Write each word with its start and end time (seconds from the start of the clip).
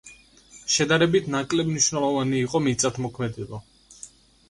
შედარებით 0.75 1.29
ნაკლებ 1.35 1.71
მნიშვნელოვანი 1.73 2.43
იყო 2.49 2.65
მიწათმოქმედება. 2.71 3.65